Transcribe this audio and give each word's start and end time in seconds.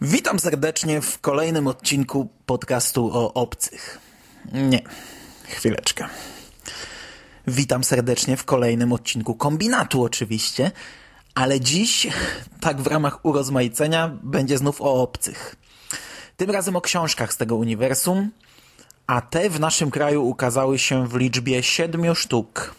Witam 0.00 0.38
serdecznie 0.38 1.00
w 1.00 1.20
kolejnym 1.20 1.66
odcinku 1.66 2.28
podcastu 2.46 3.10
o 3.12 3.34
obcych. 3.34 3.98
Nie, 4.52 4.82
chwileczkę. 5.44 6.08
Witam 7.46 7.84
serdecznie 7.84 8.36
w 8.36 8.44
kolejnym 8.44 8.92
odcinku 8.92 9.34
kombinatu, 9.34 10.02
oczywiście, 10.02 10.70
ale 11.34 11.60
dziś, 11.60 12.06
tak 12.60 12.80
w 12.80 12.86
ramach 12.86 13.24
urozmaicenia, 13.24 14.10
będzie 14.22 14.58
znów 14.58 14.80
o 14.80 15.02
obcych. 15.02 15.56
Tym 16.36 16.50
razem 16.50 16.76
o 16.76 16.80
książkach 16.80 17.32
z 17.32 17.36
tego 17.36 17.56
uniwersum, 17.56 18.30
a 19.06 19.20
te 19.20 19.50
w 19.50 19.60
naszym 19.60 19.90
kraju 19.90 20.28
ukazały 20.28 20.78
się 20.78 21.08
w 21.08 21.16
liczbie 21.16 21.62
siedmiu 21.62 22.14
sztuk. 22.14 22.74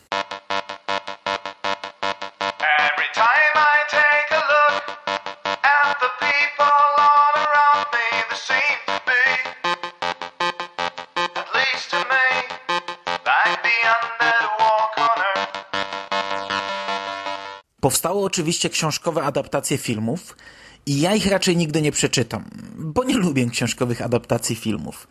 Powstały 17.90 18.24
oczywiście 18.24 18.70
książkowe 18.70 19.24
adaptacje 19.24 19.78
filmów 19.78 20.38
i 20.86 21.02
ja 21.02 21.16
ich 21.16 21.26
raczej 21.26 21.58
nigdy 21.58 21.82
nie 21.82 21.92
przeczytam, 21.92 22.50
bo 22.76 23.04
nie 23.04 23.18
lubię 23.18 23.46
książkowych 23.46 24.02
adaptacji 24.02 24.56
filmów. 24.56 25.08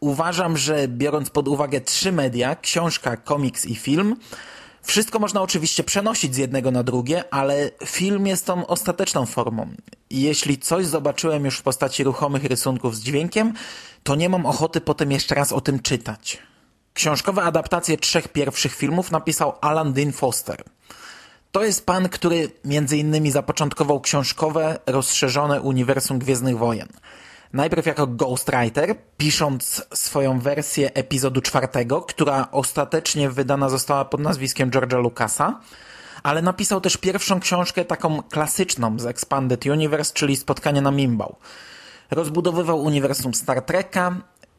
Uważam, 0.00 0.56
że 0.56 0.88
biorąc 0.88 1.30
pod 1.30 1.48
uwagę 1.48 1.80
trzy 1.80 2.12
media, 2.12 2.56
książka, 2.56 3.16
komiks 3.16 3.66
i 3.66 3.74
film, 3.74 4.16
wszystko 4.82 5.18
można 5.18 5.42
oczywiście 5.42 5.84
przenosić 5.84 6.34
z 6.34 6.38
jednego 6.38 6.70
na 6.70 6.82
drugie, 6.82 7.24
ale 7.34 7.70
film 7.84 8.26
jest 8.26 8.46
tą 8.46 8.66
ostateczną 8.66 9.26
formą. 9.26 9.70
Jeśli 10.10 10.58
coś 10.58 10.86
zobaczyłem 10.86 11.44
już 11.44 11.58
w 11.58 11.62
postaci 11.62 12.04
ruchomych 12.04 12.44
rysunków 12.44 12.96
z 12.96 13.00
dźwiękiem, 13.00 13.52
to 14.02 14.14
nie 14.14 14.28
mam 14.28 14.46
ochoty 14.46 14.80
potem 14.80 15.12
jeszcze 15.12 15.34
raz 15.34 15.52
o 15.52 15.60
tym 15.60 15.80
czytać. 15.80 16.38
Książkowe 16.94 17.42
adaptacje 17.42 17.96
trzech 17.96 18.28
pierwszych 18.28 18.74
filmów 18.74 19.10
napisał 19.10 19.52
Alan 19.60 19.92
Dean 19.92 20.12
Foster. 20.12 20.64
To 21.52 21.64
jest 21.64 21.86
pan, 21.86 22.08
który 22.08 22.50
między 22.64 22.96
innymi 22.96 23.30
zapoczątkował 23.30 24.00
książkowe, 24.00 24.78
rozszerzone 24.86 25.60
uniwersum 25.60 26.18
Gwiezdnych 26.18 26.58
Wojen. 26.58 26.88
Najpierw 27.52 27.86
jako 27.86 28.06
ghostwriter, 28.06 28.94
pisząc 29.16 29.82
swoją 29.94 30.40
wersję 30.40 30.94
epizodu 30.94 31.40
czwartego, 31.40 32.02
która 32.02 32.48
ostatecznie 32.52 33.30
wydana 33.30 33.68
została 33.68 34.04
pod 34.04 34.20
nazwiskiem 34.20 34.70
George'a 34.70 35.02
Lucasa, 35.02 35.60
ale 36.22 36.42
napisał 36.42 36.80
też 36.80 36.96
pierwszą 36.96 37.40
książkę 37.40 37.84
taką 37.84 38.22
klasyczną 38.22 38.98
z 38.98 39.06
Expanded 39.06 39.66
Universe, 39.66 40.14
czyli 40.14 40.36
Spotkanie 40.36 40.80
na 40.80 40.90
Mimbał. 40.90 41.36
Rozbudowywał 42.10 42.82
uniwersum 42.82 43.34
Star 43.34 43.62
Treka 43.62 44.16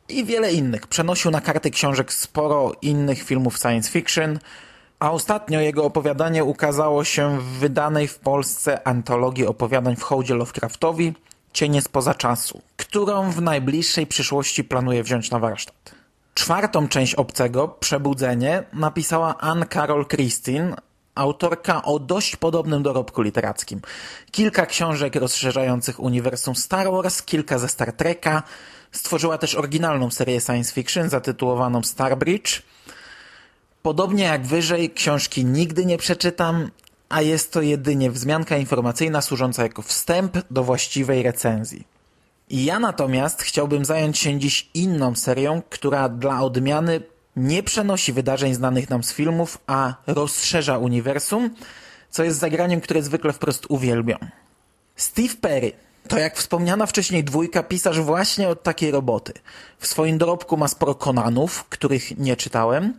i 0.09 0.25
wiele 0.25 0.53
innych. 0.53 0.87
Przenosił 0.87 1.31
na 1.31 1.41
karty 1.41 1.71
książek 1.71 2.13
sporo 2.13 2.71
innych 2.81 3.23
filmów 3.23 3.57
science 3.57 3.91
fiction, 3.91 4.39
a 4.99 5.11
ostatnio 5.11 5.59
jego 5.59 5.85
opowiadanie 5.85 6.43
ukazało 6.43 7.03
się 7.03 7.39
w 7.39 7.43
wydanej 7.43 8.07
w 8.07 8.19
Polsce 8.19 8.87
antologii 8.87 9.45
opowiadań 9.45 9.95
w 9.95 10.03
hołdzie 10.03 10.35
Lovecraftowi 10.35 11.13
Cienie 11.53 11.81
spoza 11.81 12.13
czasu, 12.13 12.61
którą 12.77 13.31
w 13.31 13.41
najbliższej 13.41 14.07
przyszłości 14.07 14.63
planuje 14.63 15.03
wziąć 15.03 15.31
na 15.31 15.39
warsztat. 15.39 15.91
Czwartą 16.33 16.87
część 16.87 17.15
Obcego, 17.15 17.67
Przebudzenie, 17.67 18.63
napisała 18.73 19.37
Anne 19.37 19.65
Carol 19.65 20.05
Christine, 20.05 20.75
autorka 21.15 21.83
o 21.83 21.99
dość 21.99 22.35
podobnym 22.35 22.83
dorobku 22.83 23.21
literackim. 23.21 23.81
Kilka 24.31 24.65
książek 24.65 25.15
rozszerzających 25.15 25.99
uniwersum 25.99 26.55
Star 26.55 26.91
Wars, 26.91 27.21
kilka 27.21 27.59
ze 27.59 27.69
Star 27.69 27.93
Treka, 27.93 28.43
stworzyła 28.91 29.37
też 29.37 29.55
oryginalną 29.55 30.11
serię 30.11 30.41
science 30.41 30.73
fiction 30.73 31.09
zatytułowaną 31.09 31.83
Starbridge. 31.83 32.61
Podobnie 33.81 34.23
jak 34.23 34.45
wyżej, 34.45 34.89
książki 34.89 35.45
nigdy 35.45 35.85
nie 35.85 35.97
przeczytam, 35.97 36.71
a 37.09 37.21
jest 37.21 37.53
to 37.53 37.61
jedynie 37.61 38.11
wzmianka 38.11 38.57
informacyjna 38.57 39.21
służąca 39.21 39.63
jako 39.63 39.81
wstęp 39.81 40.37
do 40.51 40.63
właściwej 40.63 41.23
recenzji. 41.23 41.87
Ja 42.49 42.79
natomiast 42.79 43.41
chciałbym 43.41 43.85
zająć 43.85 44.17
się 44.17 44.39
dziś 44.39 44.69
inną 44.73 45.15
serią, 45.15 45.61
która 45.69 46.09
dla 46.09 46.41
odmiany 46.41 47.01
nie 47.35 47.63
przenosi 47.63 48.13
wydarzeń 48.13 48.53
znanych 48.53 48.89
nam 48.89 49.03
z 49.03 49.13
filmów, 49.13 49.57
a 49.67 49.93
rozszerza 50.07 50.77
uniwersum, 50.77 51.49
co 52.09 52.23
jest 52.23 52.39
zagraniem, 52.39 52.81
które 52.81 53.01
zwykle 53.01 53.33
wprost 53.33 53.65
uwielbiam. 53.69 54.19
Steve 54.95 55.35
Perry 55.41 55.71
to 56.07 56.17
jak 56.17 56.37
wspomniana 56.37 56.85
wcześniej 56.85 57.23
dwójka 57.23 57.63
pisarz 57.63 57.99
właśnie 57.99 58.49
od 58.49 58.63
takiej 58.63 58.91
roboty. 58.91 59.33
W 59.79 59.87
swoim 59.87 60.17
dorobku 60.17 60.57
ma 60.57 60.67
sporo 60.67 60.95
Konanów, 60.95 61.63
których 61.63 62.17
nie 62.17 62.35
czytałem, 62.35 62.93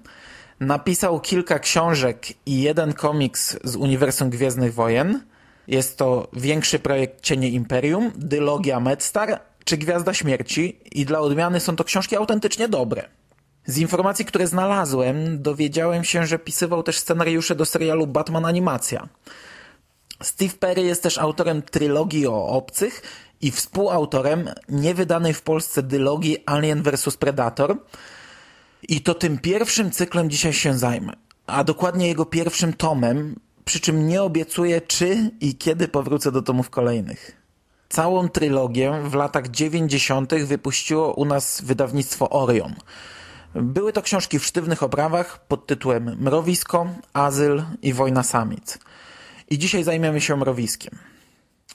Napisał 0.60 1.21
kilka 1.21 1.59
książek 1.59 2.26
i 2.47 2.62
jeden 2.62 2.93
komiks 2.93 3.59
z 3.65 3.76
uniwersum 3.76 4.31
Gwiezdnych 4.31 4.75
Wojen. 4.75 5.21
Jest 5.69 5.98
to 5.98 6.28
większy 6.32 6.78
projekt 6.78 7.21
Cienie 7.21 7.48
Imperium, 7.48 8.12
Dylogia 8.16 8.81
Medstar 8.81 9.41
czy 9.65 9.76
Gwiazda 9.76 10.15
Śmierci 10.15 10.81
i 10.93 11.04
dla 11.04 11.21
odmiany 11.21 11.60
są 11.60 11.76
to 11.76 11.84
książki 11.84 12.16
autentycznie 12.16 12.69
dobre. 12.69 13.09
Z 13.66 13.78
informacji, 13.78 14.25
które 14.25 14.47
znalazłem, 14.47 15.43
dowiedziałem 15.43 16.04
się, 16.04 16.26
że 16.26 16.38
pisywał 16.38 16.82
też 16.82 16.98
scenariusze 16.98 17.54
do 17.54 17.65
serialu 17.65 18.06
Batman 18.06 18.44
Animacja. 18.44 19.09
Steve 20.22 20.54
Perry 20.60 20.82
jest 20.82 21.03
też 21.03 21.19
autorem 21.19 21.62
trylogii 21.62 22.27
o 22.27 22.47
obcych 22.47 23.03
i 23.41 23.50
współautorem 23.50 24.50
niewydanej 24.69 25.34
w 25.34 25.42
Polsce 25.42 25.82
dylogii 25.82 26.38
Alien 26.47 26.82
vs 26.82 27.16
Predator, 27.16 27.77
i 28.88 29.00
to 29.00 29.14
tym 29.14 29.38
pierwszym 29.38 29.91
cyklem 29.91 30.30
dzisiaj 30.30 30.52
się 30.52 30.78
zajmę, 30.78 31.12
a 31.46 31.64
dokładnie 31.64 32.08
jego 32.08 32.26
pierwszym 32.26 32.72
tomem, 32.72 33.36
przy 33.64 33.80
czym 33.80 34.08
nie 34.08 34.22
obiecuję 34.22 34.80
czy 34.80 35.30
i 35.41 35.54
kiedy 35.54 35.88
powrócę 35.88 36.32
do 36.32 36.42
tomów 36.42 36.70
kolejnych. 36.70 37.36
Całą 37.88 38.28
trylogię 38.28 39.02
w 39.04 39.14
latach 39.14 39.48
90. 39.48 40.34
wypuściło 40.34 41.14
u 41.14 41.24
nas 41.24 41.62
wydawnictwo 41.64 42.30
Orion. 42.30 42.74
Były 43.54 43.92
to 43.92 44.02
książki 44.02 44.38
w 44.38 44.44
sztywnych 44.44 44.82
oprawach 44.82 45.47
pod 45.47 45.66
tytułem 45.66 46.16
Mrowisko, 46.20 46.86
Azyl 47.12 47.62
i 47.82 47.92
Wojna 47.92 48.22
Samic. 48.22 48.78
I 49.50 49.58
dzisiaj 49.58 49.84
zajmiemy 49.84 50.20
się 50.20 50.36
Mrowiskiem. 50.36 51.09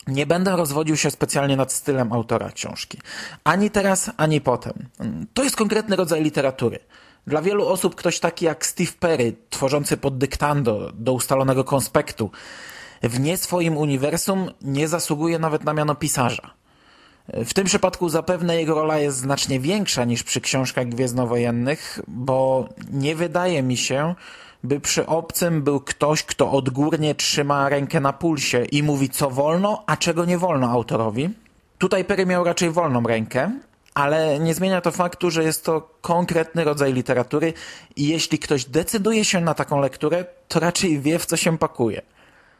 Nie 0.07 0.25
będę 0.25 0.55
rozwodził 0.55 0.97
się 0.97 1.11
specjalnie 1.11 1.57
nad 1.57 1.71
stylem 1.71 2.13
autora 2.13 2.51
książki. 2.51 2.99
Ani 3.43 3.71
teraz, 3.71 4.11
ani 4.17 4.41
potem. 4.41 4.73
To 5.33 5.43
jest 5.43 5.55
konkretny 5.55 5.95
rodzaj 5.95 6.23
literatury. 6.23 6.79
Dla 7.27 7.41
wielu 7.41 7.67
osób 7.67 7.95
ktoś 7.95 8.19
taki 8.19 8.45
jak 8.45 8.65
Steve 8.65 8.91
Perry, 8.99 9.35
tworzący 9.49 9.97
pod 9.97 10.17
dyktando 10.17 10.91
do 10.93 11.13
ustalonego 11.13 11.63
konspektu, 11.63 12.31
w 13.03 13.19
nie 13.19 13.37
swoim 13.37 13.77
uniwersum 13.77 14.51
nie 14.61 14.87
zasługuje 14.87 15.39
nawet 15.39 15.63
na 15.63 15.73
miano 15.73 15.95
pisarza. 15.95 16.53
W 17.27 17.53
tym 17.53 17.65
przypadku 17.65 18.09
zapewne 18.09 18.55
jego 18.55 18.75
rola 18.75 18.97
jest 18.97 19.17
znacznie 19.17 19.59
większa 19.59 20.05
niż 20.05 20.23
przy 20.23 20.41
książkach 20.41 20.89
gwiezdnowojennych, 20.89 21.99
bo 22.07 22.69
nie 22.91 23.15
wydaje 23.15 23.63
mi 23.63 23.77
się, 23.77 24.15
by 24.65 24.79
przy 24.79 25.05
obcym 25.05 25.61
był 25.61 25.79
ktoś, 25.79 26.23
kto 26.23 26.51
odgórnie 26.51 27.15
trzyma 27.15 27.69
rękę 27.69 27.99
na 27.99 28.13
pulsie 28.13 28.65
i 28.65 28.83
mówi 28.83 29.09
co 29.09 29.29
wolno, 29.29 29.83
a 29.85 29.97
czego 29.97 30.25
nie 30.25 30.37
wolno 30.37 30.69
autorowi. 30.69 31.29
Tutaj 31.77 32.05
Perry 32.05 32.25
miał 32.25 32.43
raczej 32.43 32.71
wolną 32.71 33.03
rękę, 33.03 33.51
ale 33.93 34.39
nie 34.39 34.53
zmienia 34.53 34.81
to 34.81 34.91
faktu, 34.91 35.31
że 35.31 35.43
jest 35.43 35.65
to 35.65 35.89
konkretny 36.01 36.63
rodzaj 36.63 36.93
literatury 36.93 37.53
i 37.95 38.07
jeśli 38.07 38.39
ktoś 38.39 38.65
decyduje 38.65 39.25
się 39.25 39.41
na 39.41 39.53
taką 39.53 39.79
lekturę, 39.79 40.25
to 40.47 40.59
raczej 40.59 40.99
wie 40.99 41.19
w 41.19 41.25
co 41.25 41.37
się 41.37 41.57
pakuje. 41.57 42.01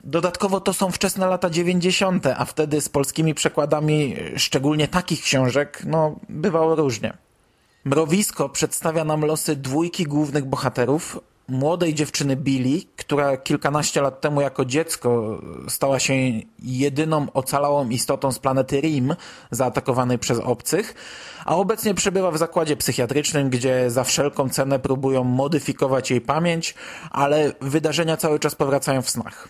Dodatkowo 0.03 0.59
to 0.61 0.73
są 0.73 0.91
wczesne 0.91 1.27
lata 1.27 1.49
90., 1.49 2.27
a 2.27 2.45
wtedy 2.45 2.81
z 2.81 2.89
polskimi 2.89 3.33
przekładami, 3.33 4.15
szczególnie 4.37 4.87
takich 4.87 5.21
książek, 5.21 5.81
no 5.85 6.15
bywało 6.29 6.75
różnie. 6.75 7.13
Mrowisko 7.85 8.49
przedstawia 8.49 9.05
nam 9.05 9.25
losy 9.25 9.55
dwójki 9.55 10.03
głównych 10.03 10.45
bohaterów, 10.45 11.19
młodej 11.47 11.93
dziewczyny 11.93 12.35
Billy, 12.35 12.81
która 12.95 13.37
kilkanaście 13.37 14.01
lat 14.01 14.21
temu 14.21 14.41
jako 14.41 14.65
dziecko 14.65 15.41
stała 15.67 15.99
się 15.99 16.13
jedyną 16.59 17.27
ocalałą 17.33 17.89
istotą 17.89 18.31
z 18.31 18.39
planety 18.39 18.81
Rim, 18.81 19.15
zaatakowanej 19.51 20.19
przez 20.19 20.39
obcych, 20.39 20.95
a 21.45 21.55
obecnie 21.55 21.93
przebywa 21.93 22.31
w 22.31 22.37
zakładzie 22.37 22.77
psychiatrycznym, 22.77 23.49
gdzie 23.49 23.91
za 23.91 24.03
wszelką 24.03 24.49
cenę 24.49 24.79
próbują 24.79 25.23
modyfikować 25.23 26.11
jej 26.11 26.21
pamięć, 26.21 26.75
ale 27.11 27.51
wydarzenia 27.61 28.17
cały 28.17 28.39
czas 28.39 28.55
powracają 28.55 29.01
w 29.01 29.09
snach. 29.09 29.49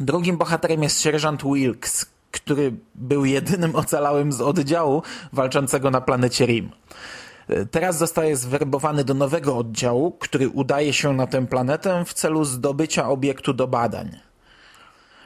Drugim 0.00 0.36
bohaterem 0.36 0.82
jest 0.82 1.02
sierżant 1.02 1.42
Wilkes, 1.44 2.06
który 2.30 2.72
był 2.94 3.24
jedynym 3.24 3.76
ocalałym 3.76 4.32
z 4.32 4.40
oddziału 4.40 5.02
walczącego 5.32 5.90
na 5.90 6.00
planecie 6.00 6.46
Rim. 6.46 6.70
Teraz 7.70 7.98
zostaje 7.98 8.36
zwerbowany 8.36 9.04
do 9.04 9.14
nowego 9.14 9.56
oddziału, 9.56 10.12
który 10.12 10.48
udaje 10.48 10.92
się 10.92 11.12
na 11.12 11.26
tę 11.26 11.46
planetę 11.46 12.04
w 12.06 12.14
celu 12.14 12.44
zdobycia 12.44 13.08
obiektu 13.08 13.52
do 13.52 13.68
badań. 13.68 14.18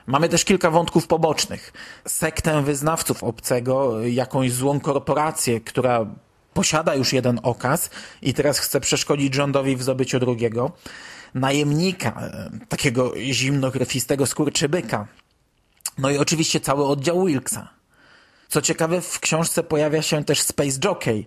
Mamy 0.07 0.29
też 0.29 0.45
kilka 0.45 0.71
wątków 0.71 1.07
pobocznych. 1.07 1.73
Sektę 2.07 2.63
wyznawców 2.63 3.25
obcego, 3.25 4.03
jakąś 4.03 4.53
złą 4.53 4.81
korporację, 4.81 5.61
która 5.61 6.07
posiada 6.55 6.95
już 6.95 7.13
jeden 7.13 7.41
okaz 7.43 7.91
i 8.23 8.35
teraz 8.35 8.59
chce 8.59 8.81
przeszkodzić 8.81 9.35
rządowi 9.35 9.77
w 9.77 9.83
zdobyciu 9.83 10.19
drugiego. 10.19 10.73
Najemnika, 11.35 12.21
e, 12.21 12.51
takiego 12.69 13.13
zimnokrwistego 13.17 14.27
skurczybyka. 14.27 15.09
No 15.99 16.11
i 16.11 16.19
oczywiście 16.19 16.61
cały 16.61 16.87
oddział 16.87 17.25
Wilksa. 17.25 17.69
Co 18.49 18.63
ciekawe, 18.63 19.01
w 19.01 19.21
książce 19.21 19.63
pojawia 19.63 20.03
się 20.03 20.25
też 20.25 20.41
Space 20.41 20.79
Jockey. 20.85 21.27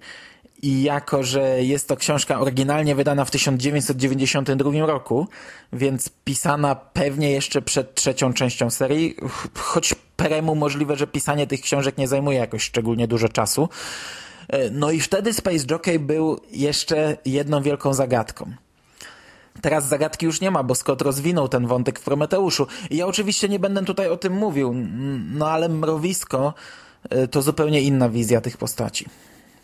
I 0.61 0.83
jako, 0.83 1.23
że 1.23 1.63
jest 1.63 1.87
to 1.87 1.97
książka 1.97 2.39
oryginalnie 2.39 2.95
wydana 2.95 3.25
w 3.25 3.31
1992 3.31 4.85
roku, 4.85 5.27
więc 5.73 6.09
pisana 6.23 6.75
pewnie 6.75 7.31
jeszcze 7.31 7.61
przed 7.61 7.95
trzecią 7.95 8.33
częścią 8.33 8.69
serii, 8.69 9.15
choć 9.55 9.95
Peremu 10.15 10.55
możliwe, 10.55 10.95
że 10.95 11.07
pisanie 11.07 11.47
tych 11.47 11.61
książek 11.61 11.97
nie 11.97 12.07
zajmuje 12.07 12.37
jakoś 12.37 12.63
szczególnie 12.63 13.07
dużo 13.07 13.29
czasu. 13.29 13.69
E, 14.47 14.69
no 14.69 14.91
i 14.91 14.99
wtedy 14.99 15.33
Space 15.33 15.65
Jockey 15.71 15.99
był 15.99 16.39
jeszcze 16.51 17.17
jedną 17.25 17.61
wielką 17.61 17.93
zagadką. 17.93 18.53
Teraz 19.61 19.87
zagadki 19.87 20.25
już 20.25 20.41
nie 20.41 20.51
ma, 20.51 20.63
bo 20.63 20.75
Scott 20.75 21.01
rozwinął 21.01 21.47
ten 21.47 21.67
wątek 21.67 21.99
w 21.99 22.03
Prometeuszu. 22.03 22.67
I 22.89 22.97
ja 22.97 23.07
oczywiście 23.07 23.49
nie 23.49 23.59
będę 23.59 23.85
tutaj 23.85 24.09
o 24.09 24.17
tym 24.17 24.33
mówił, 24.33 24.75
no 25.33 25.49
ale 25.49 25.69
mrowisko 25.69 26.53
e, 27.09 27.27
to 27.27 27.41
zupełnie 27.41 27.81
inna 27.81 28.09
wizja 28.09 28.41
tych 28.41 28.57
postaci. 28.57 29.05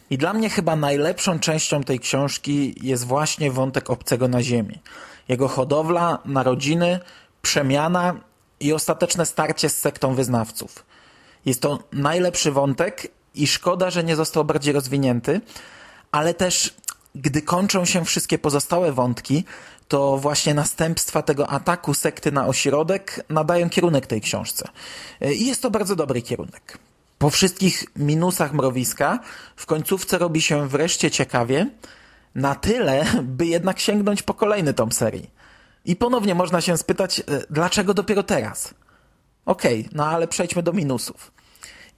I 0.09 0.18
dla 0.18 0.33
mnie 0.33 0.50
chyba 0.50 0.75
najlepszą 0.75 1.39
częścią 1.39 1.83
tej 1.83 2.00
książki 2.00 2.75
jest 2.81 3.06
właśnie 3.06 3.51
wątek 3.51 3.89
obcego 3.89 4.27
na 4.27 4.44
ziemi. 4.44 4.80
Jego 5.27 5.48
hodowla, 5.48 6.19
narodziny, 6.25 7.00
przemiana 7.42 8.15
i 8.59 8.74
ostateczne 8.74 9.25
starcie 9.25 9.69
z 9.69 9.77
sektą 9.77 10.15
wyznawców. 10.15 10.86
Jest 11.45 11.62
to 11.62 11.80
najlepszy 11.94 12.51
wątek 12.51 13.12
i 13.36 13.48
szkoda, 13.48 13.89
że 13.89 14.04
nie 14.04 14.15
został 14.15 14.45
bardziej 14.45 14.74
rozwinięty, 14.74 15.42
ale 16.12 16.33
też 16.33 16.74
gdy 17.15 17.42
kończą 17.42 17.86
się 17.86 18.06
wszystkie 18.06 18.39
pozostałe 18.39 18.92
wątki, 18.92 19.44
to 19.88 20.18
właśnie 20.18 20.53
następstwa 20.53 21.21
tego 21.21 21.50
ataku 21.50 21.94
sekty 21.94 22.31
na 22.31 22.48
ośrodek 22.48 23.25
nadają 23.30 23.69
kierunek 23.69 24.07
tej 24.07 24.21
książce. 24.21 24.68
I 25.36 25.48
jest 25.48 25.62
to 25.62 25.71
bardzo 25.71 25.95
dobry 25.95 26.21
kierunek. 26.21 26.77
Po 27.18 27.30
wszystkich 27.30 27.86
minusach 27.96 28.54
mrowiska 28.54 29.19
w 29.56 29.66
końcówce 29.66 30.18
robi 30.18 30.42
się 30.42 30.68
wreszcie 30.68 31.12
ciekawie, 31.12 31.68
na 32.36 32.56
tyle, 32.56 33.06
by 33.24 33.46
jednak 33.46 33.80
sięgnąć 33.80 34.24
po 34.24 34.34
kolejny 34.34 34.74
tom 34.74 34.92
serii. 34.92 35.31
I 35.86 35.96
ponownie 35.96 36.36
można 36.36 36.62
się 36.62 36.78
spytać, 36.78 37.19
e, 37.19 37.24
dlaczego 37.50 37.94
dopiero 37.94 38.24
teraz? 38.24 38.74
Okej, 39.46 39.80
okay, 39.80 39.92
no 39.94 40.08
ale 40.08 40.28
przejdźmy 40.28 40.64
do 40.64 40.74
minusów. 40.74 41.31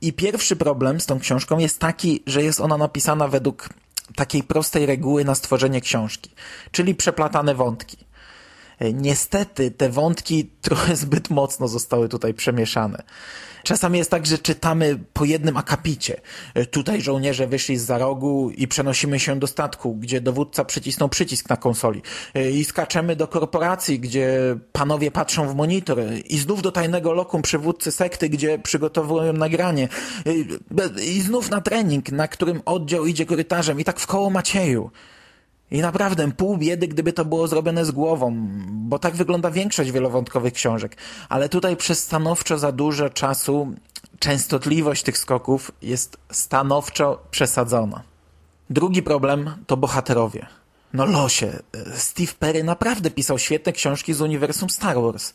I 0.02 0.14
pierwszy 0.14 0.56
problem 0.56 1.00
z 1.00 1.06
tą 1.06 1.20
książką 1.20 1.58
jest 1.58 1.80
taki, 1.80 2.24
że 2.28 2.44
jest 2.44 2.60
ona 2.60 2.78
napisana 2.78 3.28
według 3.28 3.70
takiej 4.16 4.44
prostej 4.44 4.86
reguły 4.86 5.26
na 5.26 5.36
stworzenie 5.36 5.82
książki, 5.82 6.30
czyli 6.72 6.96
przeplatane 6.96 7.56
wątki. 7.56 7.98
Niestety 8.94 9.72
te 9.72 9.90
wątki 9.90 10.50
trochę 10.62 10.96
zbyt 10.96 11.30
mocno 11.30 11.68
zostały 11.68 12.10
tutaj 12.10 12.34
przemieszane. 12.34 13.04
Czasami 13.64 13.98
jest 13.98 14.12
tak, 14.12 14.26
że 14.26 14.38
czytamy 14.38 15.00
po 15.14 15.26
jednym 15.26 15.58
akapicie. 15.58 16.22
Tutaj 16.72 17.02
żołnierze 17.02 17.48
wyszli 17.48 17.78
z 17.78 17.86
za 17.86 17.98
rogu 17.98 18.50
i 18.50 18.68
przenosimy 18.68 19.20
się 19.20 19.40
do 19.40 19.48
statku, 19.48 19.96
gdzie 19.96 20.22
dowódca 20.22 20.66
przycisnął 20.66 21.10
przycisk 21.10 21.50
na 21.50 21.58
konsoli. 21.58 22.02
I 22.54 22.66
skaczemy 22.66 23.16
do 23.16 23.28
korporacji, 23.28 24.00
gdzie 24.00 24.58
panowie 24.72 25.12
patrzą 25.12 25.48
w 25.48 25.56
monitor. 25.56 26.00
I 26.26 26.38
znów 26.38 26.62
do 26.62 26.72
tajnego 26.72 27.14
lokum 27.14 27.42
przywódcy 27.42 27.92
sekty, 27.92 28.30
gdzie 28.30 28.60
przygotowują 28.60 29.34
nagranie. 29.34 29.88
I 31.06 31.22
znów 31.22 31.50
na 31.50 31.62
trening, 31.62 32.12
na 32.12 32.28
którym 32.28 32.62
oddział 32.66 33.06
idzie 33.06 33.26
korytarzem. 33.26 33.80
I 33.80 33.84
tak 33.84 34.00
w 34.00 34.08
koło 34.08 34.30
Macieju. 34.30 34.92
I 35.72 35.82
naprawdę 35.82 36.32
pół 36.32 36.58
biedy, 36.58 36.88
gdyby 36.88 37.14
to 37.14 37.26
było 37.26 37.48
zrobione 37.48 37.86
z 37.86 37.92
głową, 37.92 38.48
bo 38.70 39.00
tak 39.00 39.16
wygląda 39.16 39.52
większość 39.52 39.92
wielowątkowych 39.92 40.54
książek. 40.54 40.98
Ale 41.30 41.50
tutaj 41.50 41.78
przez 41.78 42.00
stanowczo 42.00 42.58
za 42.58 42.72
dużo 42.72 43.10
czasu 43.10 43.74
częstotliwość 44.20 45.04
tych 45.04 45.18
skoków 45.18 45.72
jest 45.82 46.18
stanowczo 46.32 47.22
przesadzona. 47.32 48.04
Drugi 48.70 49.04
problem 49.04 49.52
to 49.68 49.78
bohaterowie. 49.78 50.48
No 50.94 51.06
losie, 51.06 51.60
Steve 51.96 52.34
Perry 52.40 52.64
naprawdę 52.64 53.12
pisał 53.12 53.40
świetne 53.40 53.72
książki 53.72 54.14
z 54.14 54.22
uniwersum 54.22 54.70
Star 54.70 55.02
Wars. 55.02 55.34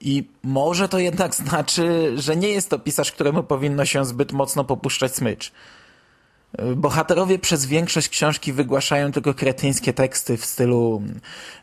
I 0.00 0.28
może 0.42 0.88
to 0.88 0.98
jednak 0.98 1.34
znaczy, 1.34 2.12
że 2.16 2.36
nie 2.36 2.48
jest 2.48 2.70
to 2.70 2.78
pisarz, 2.78 3.12
któremu 3.12 3.42
powinno 3.42 3.84
się 3.84 4.04
zbyt 4.04 4.32
mocno 4.32 4.64
popuszczać 4.64 5.14
smycz. 5.14 5.52
Bohaterowie 6.76 7.38
przez 7.38 7.66
większość 7.66 8.08
książki 8.08 8.52
wygłaszają 8.52 9.12
tylko 9.12 9.34
kretyńskie 9.34 9.92
teksty 9.92 10.36
w 10.36 10.44
stylu 10.44 11.02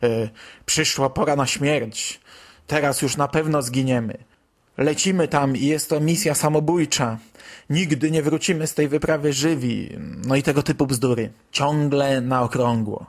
e, 0.04 0.30
przyszła 0.66 1.10
pora 1.10 1.36
na 1.36 1.48
śmierć, 1.48 2.20
teraz 2.68 3.02
już 3.02 3.18
na 3.18 3.28
pewno 3.28 3.62
zginiemy. 3.62 4.18
Lecimy 4.78 5.28
tam 5.28 5.58
i 5.58 5.66
jest 5.66 5.90
to 5.90 6.00
misja 6.00 6.36
samobójcza. 6.36 7.18
Nigdy 7.70 8.12
nie 8.12 8.24
wrócimy 8.24 8.68
z 8.68 8.74
tej 8.74 8.88
wyprawy 8.88 9.34
żywi. 9.34 9.90
No 10.26 10.36
i 10.36 10.44
tego 10.44 10.64
typu 10.64 10.88
bzdury. 10.88 11.32
Ciągle 11.52 12.22
na 12.22 12.42
okrągło. 12.42 13.06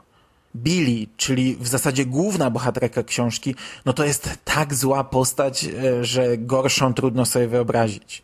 Billy, 0.55 1.07
czyli 1.17 1.55
w 1.59 1.67
zasadzie 1.67 2.05
główna 2.05 2.49
bohaterka 2.49 3.03
książki, 3.03 3.55
no 3.85 3.93
to 3.93 4.05
jest 4.05 4.29
tak 4.43 4.73
zła 4.73 5.03
postać, 5.03 5.65
e, 5.65 6.03
że 6.03 6.37
gorszą 6.37 6.93
trudno 6.93 7.25
sobie 7.25 7.47
wyobrazić. 7.47 8.23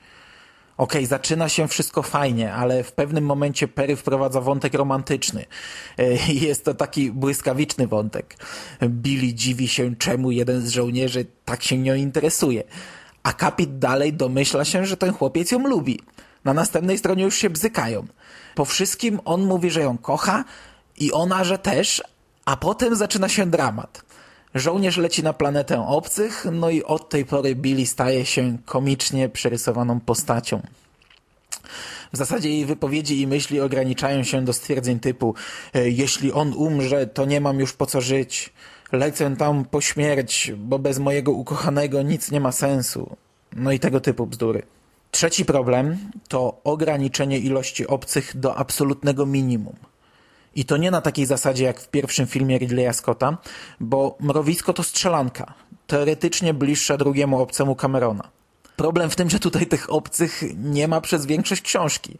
Okay, 0.77 1.05
zaczyna 1.05 1.49
się 1.49 1.67
wszystko 1.67 2.01
fajnie, 2.03 2.53
ale 2.53 2.83
w 2.83 2.91
pewnym 2.91 3.25
momencie 3.25 3.67
Perry 3.67 3.95
wprowadza 3.95 4.41
wątek 4.41 4.73
romantyczny. 4.73 5.45
E, 5.97 6.13
jest 6.33 6.65
to 6.65 6.73
taki 6.73 7.11
błyskawiczny 7.11 7.87
wątek. 7.87 8.37
Billy 8.83 9.33
dziwi 9.33 9.67
się, 9.67 9.95
czemu 9.95 10.31
jeden 10.31 10.61
z 10.61 10.69
żołnierzy 10.69 11.25
tak 11.45 11.63
się 11.63 11.77
nią 11.77 11.95
interesuje. 11.95 12.63
A 13.23 13.33
kapit 13.33 13.79
dalej 13.79 14.13
domyśla 14.13 14.65
się, 14.65 14.85
że 14.85 14.97
ten 14.97 15.13
chłopiec 15.13 15.51
ją 15.51 15.67
lubi. 15.67 15.99
Na 16.45 16.53
następnej 16.53 16.97
stronie 16.97 17.23
już 17.23 17.35
się 17.35 17.49
bzykają. 17.49 18.07
Po 18.55 18.65
wszystkim 18.65 19.19
on 19.25 19.45
mówi, 19.45 19.69
że 19.71 19.81
ją 19.81 19.97
kocha 19.97 20.43
i 20.97 21.11
ona, 21.11 21.43
że 21.43 21.57
też, 21.57 22.03
a 22.45 22.57
potem 22.57 22.95
zaczyna 22.95 23.29
się 23.29 23.45
dramat. 23.45 24.10
Żołnierz 24.55 24.97
leci 24.97 25.23
na 25.23 25.33
planetę 25.33 25.87
obcych, 25.87 26.45
no 26.51 26.69
i 26.69 26.83
od 26.83 27.09
tej 27.09 27.25
pory 27.25 27.55
Billy 27.55 27.85
staje 27.85 28.25
się 28.25 28.57
komicznie 28.65 29.29
przerysowaną 29.29 29.99
postacią. 29.99 30.61
W 32.13 32.17
zasadzie 32.17 32.49
jej 32.49 32.65
wypowiedzi 32.65 33.21
i 33.21 33.27
myśli 33.27 33.61
ograniczają 33.61 34.23
się 34.23 34.45
do 34.45 34.53
stwierdzeń 34.53 34.99
typu 34.99 35.35
e, 35.73 35.89
jeśli 35.89 36.31
on 36.31 36.53
umrze, 36.53 37.07
to 37.07 37.25
nie 37.25 37.41
mam 37.41 37.59
już 37.59 37.73
po 37.73 37.85
co 37.85 38.01
żyć. 38.01 38.53
Lecę 38.91 39.35
tam 39.35 39.65
po 39.65 39.81
śmierć, 39.81 40.51
bo 40.57 40.79
bez 40.79 40.99
mojego 40.99 41.31
ukochanego 41.31 42.01
nic 42.01 42.31
nie 42.31 42.39
ma 42.39 42.51
sensu. 42.51 43.15
No 43.55 43.71
i 43.71 43.79
tego 43.79 43.99
typu 43.99 44.27
bzdury. 44.27 44.63
Trzeci 45.11 45.45
problem 45.45 45.97
to 46.27 46.61
ograniczenie 46.63 47.39
ilości 47.39 47.87
obcych 47.87 48.39
do 48.39 48.55
absolutnego 48.55 49.25
minimum. 49.25 49.75
I 50.55 50.65
to 50.65 50.77
nie 50.77 50.91
na 50.91 51.01
takiej 51.01 51.25
zasadzie 51.25 51.63
jak 51.63 51.79
w 51.79 51.87
pierwszym 51.87 52.27
filmie 52.27 52.57
Ridleya 52.57 52.93
Scotta, 52.93 53.37
bo 53.79 54.17
mrowisko 54.19 54.73
to 54.73 54.83
strzelanka, 54.83 55.53
teoretycznie 55.87 56.53
bliższa 56.53 56.97
drugiemu 56.97 57.41
obcemu 57.41 57.75
Camerona. 57.75 58.29
Problem 58.75 59.09
w 59.09 59.15
tym, 59.15 59.29
że 59.29 59.39
tutaj 59.39 59.67
tych 59.67 59.93
obcych 59.93 60.43
nie 60.55 60.87
ma 60.87 61.01
przez 61.01 61.25
większość 61.25 61.61
książki. 61.61 62.17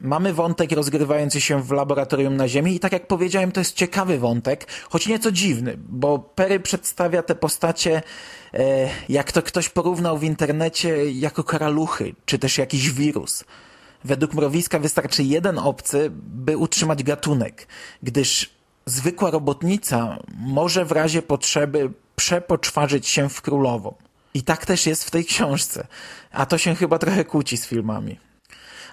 Mamy 0.00 0.32
wątek 0.32 0.72
rozgrywający 0.72 1.40
się 1.40 1.62
w 1.62 1.70
laboratorium 1.70 2.36
na 2.36 2.48
Ziemi 2.48 2.74
i 2.74 2.80
tak 2.80 2.92
jak 2.92 3.06
powiedziałem, 3.06 3.52
to 3.52 3.60
jest 3.60 3.76
ciekawy 3.76 4.18
wątek, 4.18 4.66
choć 4.90 5.06
nieco 5.06 5.32
dziwny, 5.32 5.76
bo 5.88 6.18
Perry 6.18 6.60
przedstawia 6.60 7.22
te 7.22 7.34
postacie, 7.34 8.02
e, 8.54 8.88
jak 9.08 9.32
to 9.32 9.42
ktoś 9.42 9.68
porównał 9.68 10.18
w 10.18 10.24
internecie, 10.24 11.10
jako 11.10 11.44
karaluchy, 11.44 12.14
czy 12.24 12.38
też 12.38 12.58
jakiś 12.58 12.90
wirus. 12.90 13.44
Według 14.04 14.34
mrowiska 14.34 14.78
wystarczy 14.78 15.22
jeden 15.22 15.58
obcy, 15.58 16.10
by 16.12 16.56
utrzymać 16.56 17.02
gatunek, 17.02 17.66
gdyż 18.02 18.50
zwykła 18.86 19.30
robotnica 19.30 20.18
może 20.36 20.84
w 20.84 20.92
razie 20.92 21.22
potrzeby 21.22 21.90
przepoczwarzyć 22.16 23.08
się 23.08 23.28
w 23.28 23.42
królową. 23.42 23.94
I 24.34 24.42
tak 24.42 24.66
też 24.66 24.86
jest 24.86 25.04
w 25.04 25.10
tej 25.10 25.24
książce, 25.24 25.86
a 26.32 26.46
to 26.46 26.58
się 26.58 26.74
chyba 26.74 26.98
trochę 26.98 27.24
kłóci 27.24 27.56
z 27.56 27.66
filmami. 27.66 28.18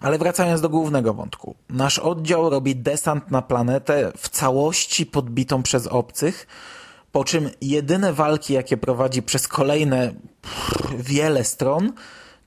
Ale 0.02 0.18
wracając 0.18 0.62
do 0.62 0.70
głównego 0.70 1.14
wątku. 1.14 1.56
Nasz 1.70 2.00
oddział 2.00 2.50
robi 2.50 2.76
desant 2.76 3.32
na 3.32 3.42
planetę 3.42 4.12
w 4.18 4.30
całości 4.30 5.06
podbitą 5.06 5.64
przez 5.64 5.88
obcych, 5.88 6.48
po 7.12 7.24
czym 7.24 7.50
jedyne 7.62 8.14
walki, 8.14 8.54
jakie 8.54 8.78
prowadzi 8.78 9.24
przez 9.24 9.48
kolejne 9.48 10.14
pff, 10.42 10.94
wiele 10.98 11.44
stron, 11.44 11.94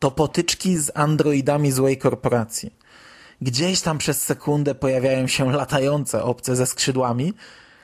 to 0.00 0.10
potyczki 0.10 0.76
z 0.78 0.90
androidami 0.94 1.72
złej 1.72 1.98
korporacji. 1.98 2.72
Gdzieś 3.40 3.80
tam 3.80 3.98
przez 3.98 4.22
sekundę 4.22 4.74
pojawiają 4.74 5.26
się 5.26 5.52
latające 5.52 6.22
obce 6.24 6.56
ze 6.56 6.66
skrzydłami, 6.66 7.34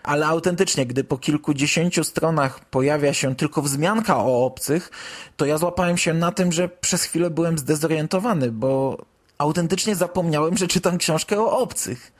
Ale 0.06 0.26
autentycznie, 0.26 0.86
gdy 0.86 1.04
po 1.04 1.18
kilkudziesięciu 1.18 2.04
stronach 2.04 2.64
pojawia 2.64 3.12
się 3.12 3.36
tylko 3.36 3.62
wzmianka 3.62 4.16
o 4.18 4.44
obcych, 4.44 4.90
to 5.36 5.46
ja 5.46 5.58
złapałem 5.58 5.98
się 5.98 6.14
na 6.14 6.32
tym, 6.32 6.52
że 6.52 6.68
przez 6.68 7.02
chwilę 7.02 7.30
byłem 7.30 7.58
zdezorientowany, 7.58 8.52
bo 8.52 8.98
autentycznie 9.38 9.96
zapomniałem, 9.96 10.56
że 10.56 10.66
czytam 10.66 10.98
książkę 10.98 11.40
o 11.40 11.58
obcych. 11.58 12.12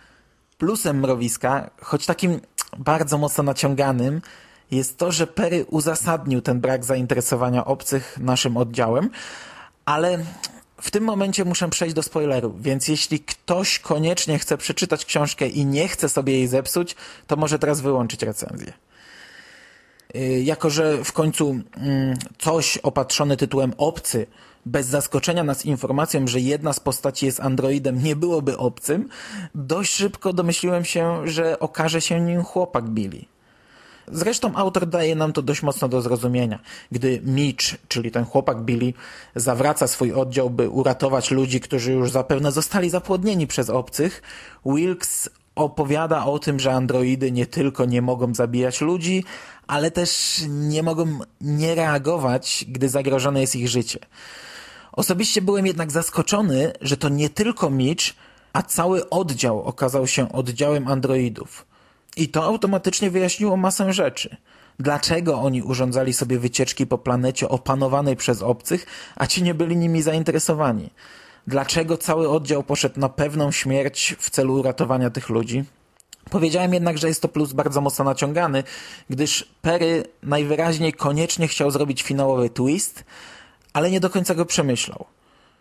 Plusem 0.59 1.01
mrowiska, 1.01 1.71
choć 1.83 2.07
takim 2.07 2.41
bardzo 2.79 3.19
mocno 3.19 3.45
naciąganym, 3.45 4.21
jest 4.71 4.99
to, 4.99 5.13
że 5.13 5.27
Perry 5.27 5.65
uzasadnił 5.71 6.41
ten 6.41 6.61
brak 6.61 6.85
zainteresowania 6.85 7.65
obcych 7.65 8.19
naszym 8.21 8.57
oddziałem, 8.57 9.11
ale 9.87 10.19
w 10.81 10.91
tym 10.91 11.05
momencie 11.05 11.45
muszę 11.45 11.69
przejść 11.69 11.95
do 11.95 12.03
spoilerów, 12.03 12.63
więc 12.63 12.89
jeśli 12.89 13.21
ktoś 13.21 13.79
koniecznie 13.79 14.39
chce 14.39 14.59
przeczytać 14.59 15.05
książkę 15.05 15.49
i 15.49 15.67
nie 15.67 15.89
chce 15.89 16.09
sobie 16.09 16.33
jej 16.33 16.47
zepsuć, 16.47 16.97
to 17.27 17.37
może 17.37 17.59
teraz 17.59 17.81
wyłączyć 17.81 18.23
recenzję. 18.23 18.73
Y, 20.17 20.43
jako, 20.45 20.71
że 20.71 21.05
w 21.05 21.13
końcu 21.13 21.51
mm, 21.77 22.17
coś 22.39 22.79
opatrzone 22.79 23.37
tytułem 23.37 23.73
Obcy 23.77 24.27
bez 24.67 24.87
zaskoczenia 24.87 25.45
nas 25.45 25.67
informacją, 25.67 26.27
że 26.27 26.41
jedna 26.41 26.73
z 26.73 26.81
postaci 26.81 27.27
jest 27.27 27.41
androidem, 27.41 28.03
nie 28.03 28.17
byłoby 28.17 28.59
obcym, 28.59 29.09
dość 29.55 29.93
szybko 29.93 30.33
domyśliłem 30.33 30.85
się, 30.85 31.29
że 31.29 31.59
okaże 31.59 32.01
się 32.01 32.21
nim 32.21 32.43
chłopak 32.43 32.85
Billy. 32.85 33.36
Zresztą 34.13 34.55
autor 34.55 34.87
daje 34.87 35.15
nam 35.15 35.33
to 35.33 35.43
dość 35.43 35.63
mocno 35.63 35.89
do 35.89 36.03
zrozumienia. 36.03 36.59
Gdy 36.93 37.21
Mitch, 37.25 37.65
czyli 37.89 38.11
ten 38.11 38.25
chłopak 38.25 38.63
Billy, 38.63 38.93
zawraca 39.35 39.87
swój 39.87 40.13
oddział, 40.13 40.51
by 40.51 40.69
uratować 40.69 41.31
ludzi, 41.31 41.61
którzy 41.61 41.93
już 41.93 42.11
zapewne 42.11 42.53
zostali 42.53 42.91
zapłodnieni 42.91 43.47
przez 43.47 43.71
obcych, 43.71 44.23
Wilkes 44.67 45.31
opowiada 45.55 46.25
o 46.25 46.39
tym, 46.39 46.61
że 46.61 46.73
androidy 46.73 47.33
nie 47.33 47.47
tylko 47.47 47.85
nie 47.85 48.03
mogą 48.03 48.35
zabijać 48.35 48.81
ludzi, 48.81 49.25
ale 49.67 49.91
też 49.91 50.41
nie 50.49 50.83
mogą 50.83 51.19
nie 51.41 51.75
reagować, 51.75 52.65
gdy 52.69 52.89
zagrożone 52.89 53.41
jest 53.41 53.57
ich 53.57 53.69
życie. 53.69 53.99
Osobiście 54.93 55.43
byłem 55.43 55.67
jednak 55.67 55.93
zaskoczony, 55.93 56.73
że 56.81 56.97
to 56.97 57.09
nie 57.09 57.31
tylko 57.31 57.71
Mitch, 57.71 58.05
a 58.53 58.63
cały 58.63 59.11
oddział 59.11 59.63
okazał 59.63 60.07
się 60.07 60.33
oddziałem 60.33 60.89
androidów. 60.89 61.67
I 62.17 62.29
to 62.29 62.45
automatycznie 62.45 63.11
wyjaśniło 63.11 63.57
masę 63.57 63.93
rzeczy. 63.93 64.37
Dlaczego 64.79 65.41
oni 65.41 65.63
urządzali 65.63 66.13
sobie 66.13 66.39
wycieczki 66.39 66.87
po 66.87 66.99
planecie 66.99 67.49
opanowanej 67.49 68.17
przez 68.17 68.43
obcych, 68.43 68.87
a 69.17 69.27
ci 69.27 69.43
nie 69.43 69.55
byli 69.55 69.77
nimi 69.77 70.03
zainteresowani? 70.03 70.91
Dlaczego 71.47 71.99
cały 71.99 72.29
oddział 72.29 72.63
poszedł 72.63 73.01
na 73.01 73.09
pewną 73.09 73.53
śmierć 73.53 74.17
w 74.19 74.31
celu 74.31 74.55
uratowania 74.55 75.11
tych 75.11 75.29
ludzi? 75.29 75.65
Powiedziałem 76.31 76.75
jednak, 76.75 76.99
że 76.99 77.09
jest 77.09 77.23
to 77.23 77.29
plus 77.29 77.53
bardzo 77.53 77.81
mocno 77.81 78.05
naciągany, 78.05 78.65
gdyż 79.11 79.49
Perry 79.63 80.05
najwyraźniej 80.23 80.93
koniecznie 80.93 81.49
chciał 81.49 81.71
zrobić 81.71 82.03
finałowy 82.03 82.51
twist, 82.51 83.05
ale 83.73 83.91
nie 83.91 84.01
do 84.01 84.11
końca 84.11 84.35
go 84.35 84.47
przemyślał. 84.47 85.05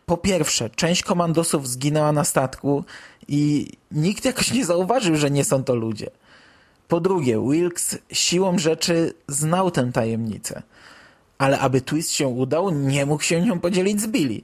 Po 0.06 0.18
pierwsze, 0.18 0.70
część 0.70 1.04
komandosów 1.04 1.68
zginęła 1.68 2.12
na 2.12 2.24
statku 2.24 2.84
i 3.28 3.72
nikt 3.92 4.26
jakoś 4.26 4.52
nie 4.52 4.66
zauważył, 4.66 5.16
że 5.16 5.32
nie 5.32 5.44
są 5.44 5.64
to 5.64 5.76
ludzie. 5.76 6.12
Po 6.88 7.00
drugie, 7.00 7.42
Wilkes 7.52 7.98
siłą 8.12 8.58
rzeczy 8.58 9.14
znał 9.28 9.72
tę 9.72 9.92
tajemnicę. 9.94 10.62
Ale 11.38 11.60
aby 11.60 11.82
twist 11.82 12.12
się 12.12 12.28
udał, 12.28 12.72
nie 12.72 13.06
mógł 13.06 13.24
się 13.24 13.42
nią 13.42 13.60
podzielić 13.60 14.02
z 14.02 14.08
Billy. 14.08 14.42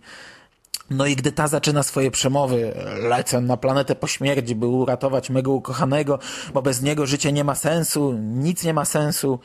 No 0.89 1.05
i 1.05 1.15
gdy 1.15 1.31
ta 1.31 1.47
zaczyna 1.47 1.83
swoje 1.83 2.11
przemowy, 2.11 2.73
lecę 3.01 3.41
na 3.41 3.57
planetę 3.57 3.95
po 3.95 4.07
śmierci, 4.07 4.55
by 4.55 4.67
uratować 4.67 5.29
mego 5.29 5.51
ukochanego, 5.51 6.19
bo 6.53 6.61
bez 6.61 6.81
niego 6.81 7.05
życie 7.05 7.31
nie 7.31 7.43
ma 7.43 7.55
sensu, 7.55 8.13
nic 8.19 8.63
nie 8.63 8.73
ma 8.73 8.85
sensu, 8.85 9.39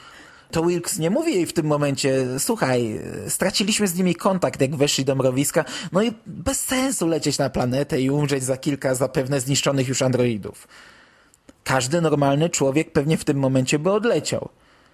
to 0.51 0.63
Wilkes 0.63 0.99
nie 0.99 1.11
mówi 1.11 1.35
jej 1.35 1.47
w 1.47 1.53
tym 1.53 1.67
momencie, 1.67 2.27
słuchaj, 2.39 3.01
straciliśmy 3.29 3.89
z 3.89 3.95
nimi 3.95 4.15
kontakt, 4.15 4.61
jak 4.61 4.77
weszli 4.77 5.05
do 5.05 5.15
mrowiska, 5.15 5.65
no 5.93 6.03
i 6.03 6.13
bez 6.27 6.61
sensu 6.61 7.07
lecieć 7.07 7.39
na 7.39 7.51
planetę 7.51 8.01
i 8.01 8.11
umrzeć 8.11 8.45
za 8.45 8.57
kilka 8.57 8.95
zapewne 8.95 9.41
zniszczonych 9.41 9.89
już 9.89 10.03
androidów. 10.03 10.69
Każdy 11.67 12.01
normalny 12.01 12.51
człowiek 12.51 12.93
pewnie 12.93 13.17
w 13.17 13.25
tym 13.25 13.39
momencie 13.39 13.79
by 13.79 13.93
odleciał. 13.93 14.49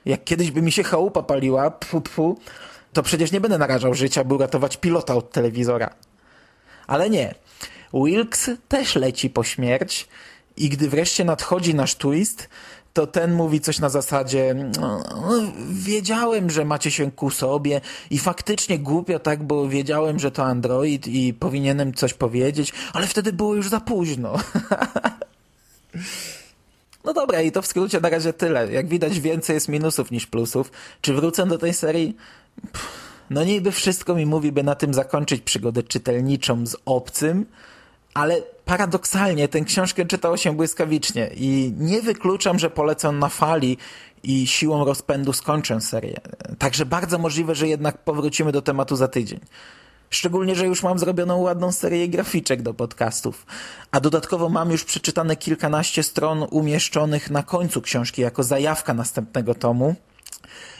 Jak 0.04 0.24
kiedyś 0.24 0.50
by 0.50 0.62
mi 0.62 0.72
się 0.72 0.82
chałupa 0.82 1.22
paliła, 1.22 1.70
pfu, 1.70 2.00
pfu, 2.00 2.38
to 2.92 3.02
przecież 3.02 3.32
nie 3.32 3.40
będę 3.40 3.58
narażał 3.58 3.94
życia, 3.94 4.24
by 4.24 4.34
uratować 4.34 4.76
pilota 4.76 5.14
od 5.14 5.32
telewizora. 5.32 5.94
Ale 6.86 7.10
nie. 7.10 7.34
Wilkes 7.94 8.50
też 8.68 8.96
leci 8.96 9.30
po 9.30 9.44
śmierć 9.44 10.08
i 10.56 10.68
gdy 10.68 10.88
wreszcie 10.88 11.24
nadchodzi 11.24 11.74
nasz 11.74 11.94
twist, 11.94 12.48
to 12.92 13.06
ten 13.06 13.34
mówi 13.34 13.60
coś 13.60 13.78
na 13.78 13.88
zasadzie 13.88 14.54
no, 14.80 15.02
wiedziałem, 15.70 16.50
że 16.50 16.64
macie 16.64 16.90
się 16.90 17.10
ku 17.10 17.30
sobie 17.30 17.80
i 18.10 18.18
faktycznie 18.18 18.78
głupio 18.78 19.18
tak, 19.18 19.42
bo 19.42 19.68
wiedziałem, 19.68 20.18
że 20.18 20.30
to 20.30 20.44
Android 20.44 21.06
i 21.06 21.34
powinienem 21.34 21.94
coś 21.94 22.14
powiedzieć, 22.14 22.72
ale 22.92 23.06
wtedy 23.06 23.32
było 23.32 23.54
już 23.54 23.68
za 23.68 23.80
późno. 23.80 24.34
No 27.04 27.12
dobra, 27.12 27.42
i 27.42 27.52
to 27.52 27.62
w 27.62 27.66
skrócie 27.66 28.00
na 28.00 28.08
razie 28.08 28.32
tyle. 28.32 28.72
Jak 28.72 28.88
widać, 28.88 29.20
więcej 29.20 29.54
jest 29.54 29.68
minusów 29.68 30.10
niż 30.10 30.26
plusów. 30.26 30.70
Czy 31.00 31.14
wrócę 31.14 31.46
do 31.46 31.58
tej 31.58 31.74
serii? 31.74 32.16
Pff, 32.72 32.88
no 33.30 33.44
niby 33.44 33.72
wszystko 33.72 34.14
mi 34.14 34.26
mówi, 34.26 34.52
by 34.52 34.62
na 34.62 34.74
tym 34.74 34.94
zakończyć 34.94 35.42
przygodę 35.42 35.82
czytelniczą 35.82 36.66
z 36.66 36.76
obcym, 36.84 37.46
ale 38.14 38.42
paradoksalnie 38.64 39.48
tę 39.48 39.60
książkę 39.60 40.04
czytało 40.04 40.36
się 40.36 40.56
błyskawicznie 40.56 41.30
i 41.36 41.74
nie 41.78 42.02
wykluczam, 42.02 42.58
że 42.58 42.70
polecę 42.70 43.12
na 43.12 43.28
fali 43.28 43.78
i 44.22 44.46
siłą 44.46 44.84
rozpędu 44.84 45.32
skończę 45.32 45.80
serię. 45.80 46.20
Także 46.58 46.86
bardzo 46.86 47.18
możliwe, 47.18 47.54
że 47.54 47.68
jednak 47.68 47.98
powrócimy 47.98 48.52
do 48.52 48.62
tematu 48.62 48.96
za 48.96 49.08
tydzień. 49.08 49.40
Szczególnie, 50.12 50.54
że 50.54 50.66
już 50.66 50.82
mam 50.82 50.98
zrobioną 50.98 51.36
ładną 51.36 51.72
serię 51.72 52.08
graficzek 52.08 52.62
do 52.62 52.74
podcastów. 52.74 53.46
A 53.90 54.00
dodatkowo 54.00 54.48
mam 54.48 54.70
już 54.70 54.84
przeczytane 54.84 55.36
kilkanaście 55.36 56.02
stron 56.02 56.46
umieszczonych 56.50 57.30
na 57.30 57.42
końcu 57.42 57.82
książki 57.82 58.22
jako 58.22 58.42
zajawka 58.42 58.94
następnego 58.94 59.54
tomu. 59.54 59.94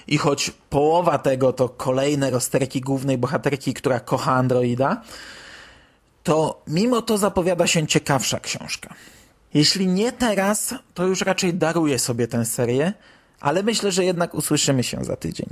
I 0.07 0.19
choć 0.19 0.51
połowa 0.71 1.19
tego 1.19 1.53
to 1.53 1.69
kolejne 1.69 2.31
rozterki 2.31 2.81
głównej 2.81 3.19
bohaterki, 3.19 3.75
która 3.75 4.01
kocha 4.01 4.33
androida, 4.33 5.03
to 6.23 6.63
mimo 6.67 7.03
to 7.03 7.19
zapowiada 7.19 7.67
się 7.67 7.87
ciekawsza 7.87 8.41
książka. 8.41 8.95
Jeśli 9.55 9.87
nie 9.87 10.13
teraz, 10.13 10.75
to 10.95 11.07
już 11.07 11.21
raczej 11.21 11.55
daruję 11.55 11.99
sobie 11.99 12.29
tę 12.29 12.45
serię, 12.45 12.93
ale 13.41 13.63
myślę, 13.63 13.93
że 13.93 14.05
jednak 14.05 14.35
usłyszymy 14.35 14.83
się 14.83 15.05
za 15.05 15.17
tydzień. 15.17 15.47